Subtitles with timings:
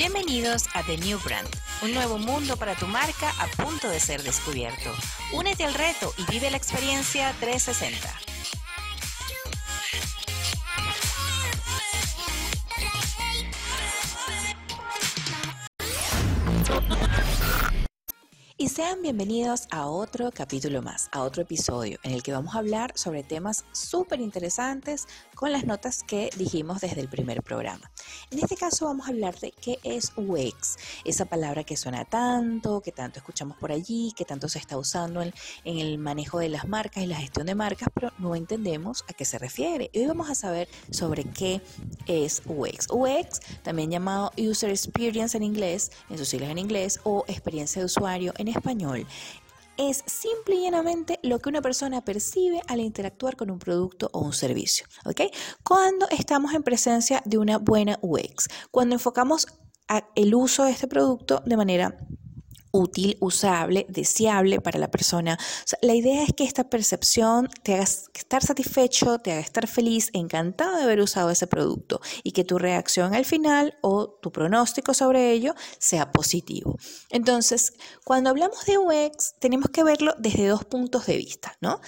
[0.00, 1.46] Bienvenidos a The New Brand,
[1.82, 4.90] un nuevo mundo para tu marca a punto de ser descubierto.
[5.30, 8.29] Únete al reto y vive la experiencia 360.
[18.60, 22.58] Y sean bienvenidos a otro capítulo más, a otro episodio en el que vamos a
[22.58, 27.90] hablar sobre temas súper interesantes con las notas que dijimos desde el primer programa.
[28.30, 30.76] En este caso vamos a hablar de qué es UX,
[31.06, 35.22] esa palabra que suena tanto, que tanto escuchamos por allí, que tanto se está usando
[35.22, 35.32] en,
[35.64, 39.24] el manejo de las marcas y la gestión de marcas, pero no entendemos a qué
[39.24, 39.90] se refiere.
[39.94, 41.62] Hoy vamos a saber sobre qué
[42.06, 42.88] es UX.
[42.90, 47.86] UX, también llamado User Experience en inglés, en sus siglas en inglés, o experiencia de
[47.86, 49.06] usuario en español
[49.88, 54.20] es simple y llanamente lo que una persona percibe al interactuar con un producto o
[54.20, 54.86] un servicio.
[55.06, 55.22] ¿ok?
[55.64, 59.46] Cuando estamos en presencia de una buena UX, cuando enfocamos
[60.14, 61.96] el uso de este producto de manera
[62.72, 65.38] útil, usable, deseable para la persona.
[65.82, 70.76] la idea es que esta percepción te haga estar satisfecho, te haga estar feliz, encantado
[70.76, 75.32] de haber usado ese producto y que tu reacción al final o tu pronóstico sobre
[75.32, 76.76] ello sea positivo.
[77.10, 77.72] Entonces,
[78.04, 81.80] cuando hablamos de UX, tenemos que verlo desde dos puntos de vista, ¿no?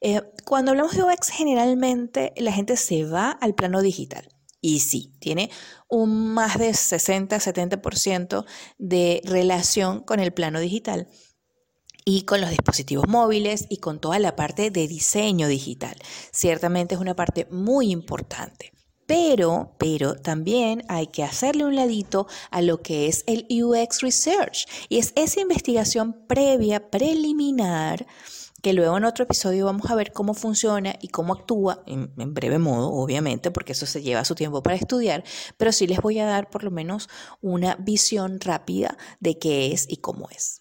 [0.00, 4.28] Eh, cuando hablamos de UX, generalmente la gente se va al plano digital.
[4.60, 5.50] Y sí, tiene
[5.88, 8.44] un más de 60-70%
[8.78, 11.08] de relación con el plano digital
[12.04, 15.94] y con los dispositivos móviles y con toda la parte de diseño digital.
[16.32, 18.72] Ciertamente es una parte muy importante.
[19.06, 24.66] Pero, pero también hay que hacerle un ladito a lo que es el UX Research
[24.88, 28.06] y es esa investigación previa, preliminar,
[28.62, 32.58] que luego en otro episodio vamos a ver cómo funciona y cómo actúa, en, breve
[32.58, 35.24] modo, obviamente, porque eso se lleva su tiempo para estudiar,
[35.56, 37.08] pero sí les voy a dar por lo menos
[37.40, 40.60] una visión rápida de qué es y cómo es.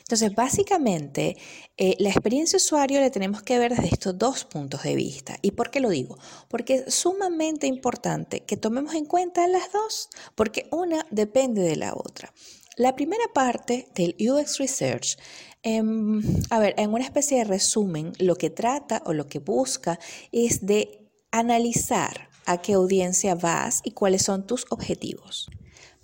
[0.00, 1.36] Entonces, básicamente,
[1.76, 5.38] eh, la experiencia usuario la tenemos que ver desde estos dos puntos de vista.
[5.40, 6.18] ¿Y por qué lo digo?
[6.48, 11.94] Porque es sumamente importante que tomemos en cuenta las dos, porque una depende de la
[11.94, 12.32] otra.
[12.76, 15.18] La primera parte del UX Research
[15.62, 19.98] Em, a ver, en una especie de resumen, lo que trata o lo que busca
[20.32, 25.48] es de analizar a qué audiencia vas y cuáles son tus objetivos.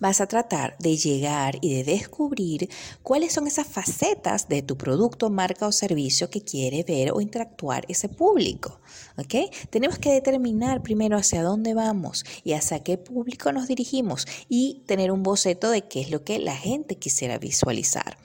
[0.00, 2.68] Vas a tratar de llegar y de descubrir
[3.02, 7.84] cuáles son esas facetas de tu producto, marca o servicio que quiere ver o interactuar
[7.88, 8.80] ese público.
[9.16, 9.52] ¿ok?
[9.70, 15.10] Tenemos que determinar primero hacia dónde vamos y hacia qué público nos dirigimos y tener
[15.10, 18.18] un boceto de qué es lo que la gente quisiera visualizar.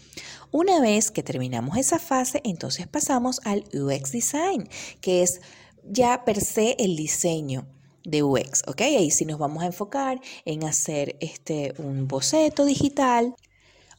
[0.51, 4.69] Una vez que terminamos esa fase, entonces pasamos al UX Design,
[5.01, 5.41] que es
[5.83, 7.65] ya per se el diseño
[8.05, 8.81] de UX, ¿ok?
[8.81, 13.35] Ahí sí nos vamos a enfocar en hacer este, un boceto digital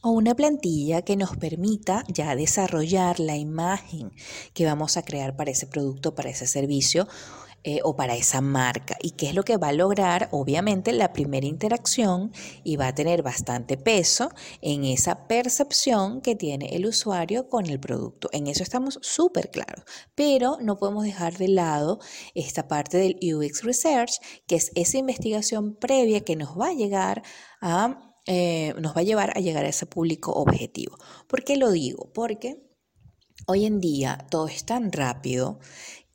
[0.01, 4.11] o una plantilla que nos permita ya desarrollar la imagen
[4.53, 7.07] que vamos a crear para ese producto, para ese servicio
[7.67, 11.13] eh, o para esa marca y qué es lo que va a lograr obviamente la
[11.13, 12.31] primera interacción
[12.63, 14.29] y va a tener bastante peso
[14.61, 18.29] en esa percepción que tiene el usuario con el producto.
[18.33, 19.83] En eso estamos súper claros,
[20.13, 21.97] pero no podemos dejar de lado
[22.35, 24.11] esta parte del UX Research,
[24.45, 27.23] que es esa investigación previa que nos va a llegar
[27.61, 28.13] a...
[28.27, 30.97] Eh, nos va a llevar a llegar a ese público objetivo.
[31.27, 32.11] ¿Por qué lo digo?
[32.13, 32.61] Porque
[33.47, 35.59] Hoy en día todo es tan rápido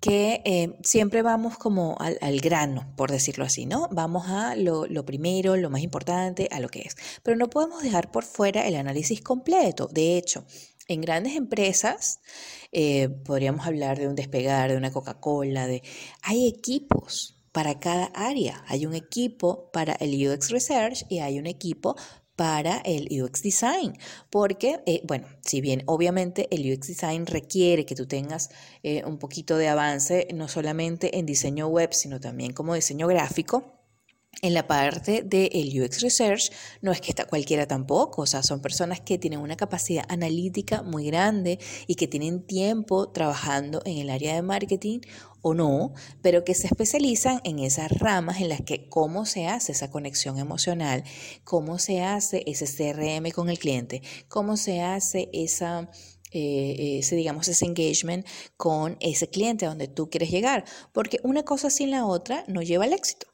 [0.00, 3.88] que eh, siempre vamos como al, grano, por decirlo así, ¿no?
[3.92, 6.96] Vamos a lo, primero, lo más importante, a lo que es.
[7.22, 9.88] Pero no podemos dejar por fuera el análisis completo.
[9.92, 10.46] De hecho,
[10.88, 12.20] en grandes empresas,
[12.72, 15.82] eh, podríamos hablar de un despegar, de una Coca-Cola, de...
[16.22, 18.64] Hay equipos para cada área.
[18.68, 21.96] Hay un equipo para el UX Research y hay un equipo
[22.40, 23.98] para el UX Design,
[24.30, 28.48] porque, eh, bueno, si bien obviamente el UX Design requiere que tú tengas
[28.82, 33.79] eh, un poquito de avance, no solamente en diseño web, sino también como diseño gráfico,
[34.42, 38.62] en la parte del UX Research no es que está cualquiera tampoco, o sea, son
[38.62, 44.10] personas que tienen una capacidad analítica muy grande y que tienen tiempo trabajando en el
[44.10, 45.00] área de marketing
[45.42, 45.92] o no,
[46.22, 50.38] pero que se especializan en esas ramas en las que cómo se hace esa conexión
[50.38, 51.04] emocional,
[51.44, 55.88] cómo se hace ese CRM con el cliente, cómo se hace eh,
[56.32, 58.26] ese, digamos, ese engagement
[58.56, 62.62] con ese cliente a donde tú quieres llegar, porque una cosa sin la otra no
[62.62, 63.30] lleva al éxito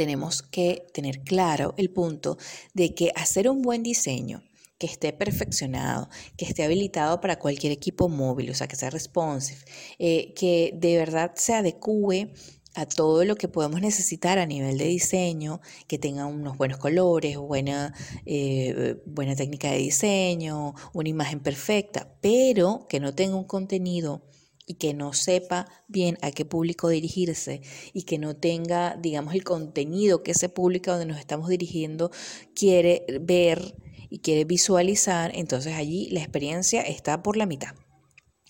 [0.00, 2.38] tenemos que tener claro el punto
[2.72, 4.42] de que hacer un buen diseño
[4.78, 6.08] que esté perfeccionado,
[6.38, 9.60] que esté habilitado para cualquier equipo móvil, o sea, que sea responsive,
[9.98, 12.32] eh, que de verdad se adecue
[12.74, 17.36] a todo lo que podemos necesitar a nivel de diseño, que tenga unos buenos colores,
[17.36, 17.92] buena,
[18.24, 24.22] eh, buena técnica de diseño, una imagen perfecta, pero que no tenga un contenido
[24.70, 27.60] y que no sepa bien a qué público dirigirse
[27.92, 32.12] y que no tenga, digamos, el contenido que ese público donde nos estamos dirigiendo
[32.54, 33.74] quiere ver
[34.10, 37.74] y quiere visualizar, entonces allí la experiencia está por la mitad.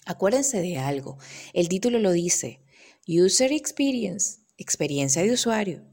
[0.05, 1.17] Acuérdense de algo,
[1.55, 2.61] el título lo dice,
[3.09, 5.87] User Experience, experiencia de usuario.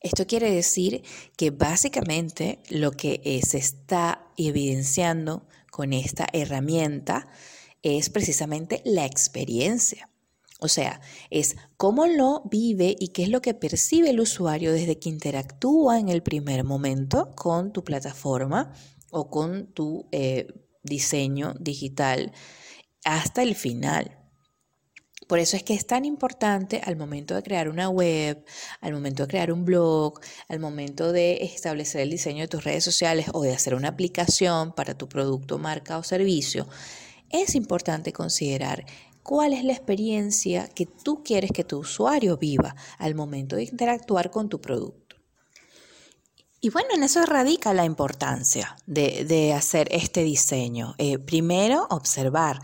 [0.00, 1.02] Esto quiere decir
[1.36, 7.28] que básicamente lo que se está evidenciando con esta herramienta
[7.82, 10.10] es precisamente la experiencia.
[10.60, 11.00] O sea,
[11.30, 15.98] es cómo lo vive y qué es lo que percibe el usuario desde que interactúa
[15.98, 18.72] en el primer momento con tu plataforma
[19.10, 20.48] o con tu eh,
[20.82, 22.32] diseño digital
[23.04, 24.20] hasta el final.
[25.26, 28.44] Por eso es que es tan importante al momento de crear una web,
[28.80, 32.82] al momento de crear un blog, al momento de establecer el diseño de tus redes
[32.82, 36.66] sociales o de hacer una aplicación para tu producto, marca o servicio,
[37.30, 38.84] es importante considerar
[39.22, 44.30] cuál es la experiencia que tú quieres que tu usuario viva al momento de interactuar
[44.30, 45.16] con tu producto.
[46.62, 50.94] Y bueno, en eso radica la importancia de, hacer este diseño.
[50.98, 52.60] Eh, primero, observar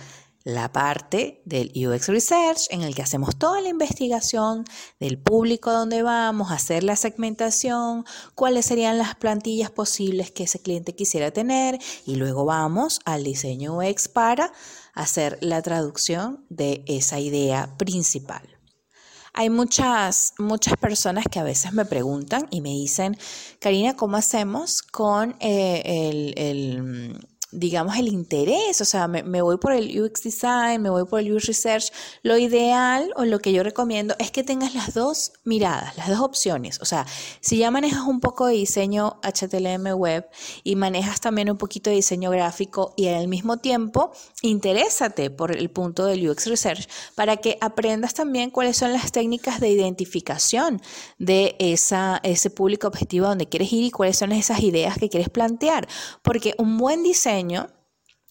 [0.46, 4.64] la parte del UX Research en el que hacemos toda la investigación
[5.00, 8.04] del público donde vamos, hacer la segmentación,
[8.36, 13.76] cuáles serían las plantillas posibles que ese cliente quisiera tener y luego vamos al diseño
[13.78, 14.52] UX para
[14.94, 18.48] hacer la traducción de esa idea principal.
[19.32, 23.18] Hay muchas, muchas personas que a veces me preguntan y me dicen,
[23.60, 27.18] Karina, ¿cómo hacemos con eh, el
[27.52, 31.32] digamos, el interés, o sea, me, voy por el UX Design, me voy por el
[31.32, 35.96] UX Research, lo ideal o lo que yo recomiendo es que tengas las dos miradas,
[35.96, 36.80] las dos opciones.
[36.80, 37.06] O sea,
[37.40, 40.28] si ya manejas un poco de diseño HTML web
[40.64, 45.70] y manejas también un poquito de diseño gráfico y al mismo tiempo, interésate por el
[45.70, 50.82] punto del UX Research para que aprendas también cuáles son las técnicas de identificación
[51.18, 55.28] de esa, ese público objetivo donde quieres ir y cuáles son esas ideas que quieres
[55.28, 55.86] plantear.
[56.22, 57.35] Porque un buen diseño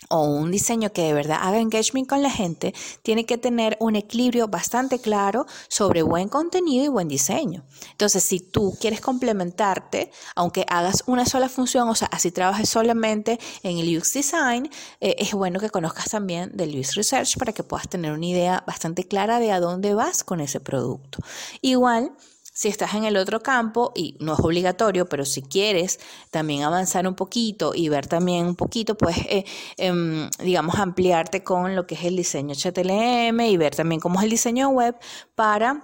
[0.09, 3.95] o un diseño que de verdad haga engagement con la gente, tiene que tener un
[3.95, 7.63] equilibrio bastante claro sobre buen contenido y buen diseño.
[7.91, 13.39] Entonces, si tú quieres complementarte, aunque hagas una sola función, o sea, así trabajes solamente
[13.63, 14.69] en el UX Design,
[14.99, 18.63] eh, es bueno que conozcas también del UX Research para que puedas tener una idea
[18.67, 21.19] bastante clara de a dónde vas con ese producto.
[21.61, 22.11] Igual,
[22.55, 25.99] si estás en el otro campo, y no es obligatorio, pero si quieres
[26.31, 29.43] también avanzar un poquito y ver también un poquito, pues, eh,
[29.75, 34.23] em, digamos, ampliarte con lo que es el diseño HTML y ver también cómo es
[34.23, 34.95] el diseño web
[35.35, 35.83] para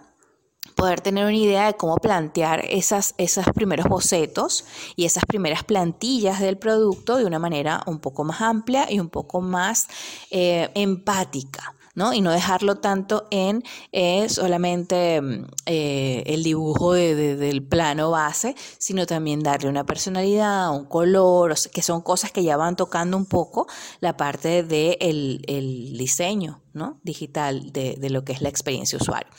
[0.75, 4.63] poder tener una idea de cómo plantear esas, esos primeros bocetos
[4.95, 9.09] y esas primeras plantillas del producto de una manera un poco más amplia y un
[9.09, 9.87] poco más
[10.29, 11.75] eh, empática.
[12.13, 19.05] Y no dejarlo tanto en eh, solamente mm, eh, el dibujo del plano base, sino
[19.05, 23.67] también darle una personalidad, un color, que son cosas que ya van tocando un poco
[23.99, 26.61] la parte del el diseño
[27.03, 29.29] digital de, de lo que es la experiencia usuario.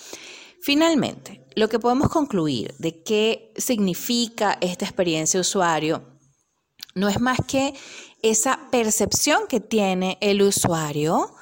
[0.60, 6.04] Finalmente, lo que podemos concluir de qué significa esta experiencia usuario
[6.94, 7.74] no es más que
[8.22, 11.34] esa percepción que tiene el usuario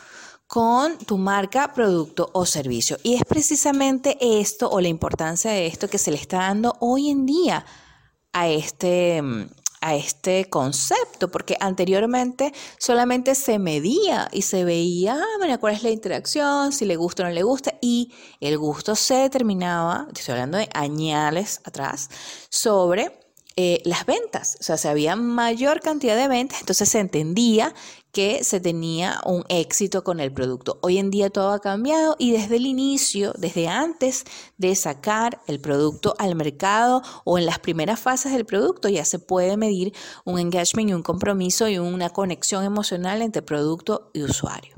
[0.51, 2.97] con tu marca, producto o servicio.
[3.05, 7.09] Y es precisamente esto o la importancia de esto que se le está dando hoy
[7.09, 7.65] en día
[8.33, 9.23] a este,
[9.81, 15.91] a este concepto, porque anteriormente solamente se medía y se veía, ah, cuál es la
[15.91, 20.59] interacción, si le gusta o no le gusta, y el gusto se determinaba, estoy hablando
[20.59, 22.11] de añales atrás,
[22.49, 23.20] sobre
[23.57, 27.75] eh, las ventas, o sea, si había mayor cantidad de ventas, entonces se entendía
[28.13, 30.79] que se tenía un éxito con el producto.
[30.83, 34.25] Hoy en día todo ha cambiado y desde el inicio, desde antes
[34.59, 39.19] de sacar el producto al mercado o en las primeras fases del producto, ya se
[39.19, 39.93] puede medir
[40.25, 44.75] un engagement y un compromiso y una conexión emocional entre producto y usuario.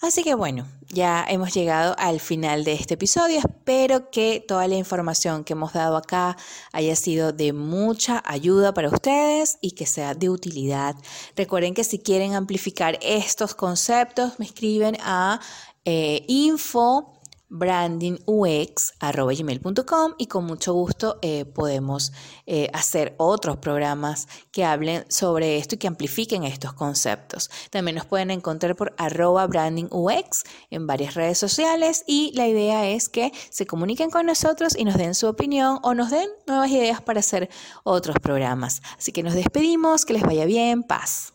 [0.00, 3.38] Así que bueno, ya hemos llegado al final de este episodio.
[3.38, 6.36] Espero que toda la información que hemos dado acá
[6.72, 10.94] haya sido de mucha ayuda para ustedes y que sea de utilidad.
[11.36, 15.40] Recuerden que si quieren amplificar estos conceptos, me escriben a
[15.84, 17.13] eh, info
[17.54, 22.12] brandingux.gmail.com y con mucho gusto eh, podemos
[22.46, 27.48] eh, hacer otros programas que hablen sobre esto y que amplifiquen estos conceptos.
[27.70, 33.08] También nos pueden encontrar por arroba brandingux en varias redes sociales y la idea es
[33.08, 37.00] que se comuniquen con nosotros y nos den su opinión o nos den nuevas ideas
[37.00, 37.48] para hacer
[37.84, 38.82] otros programas.
[38.98, 41.32] Así que nos despedimos, que les vaya bien, paz.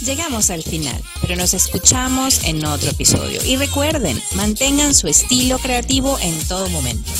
[0.00, 3.44] Llegamos al final, pero nos escuchamos en otro episodio.
[3.44, 7.10] Y recuerden, mantengan su estilo creativo en todo momento.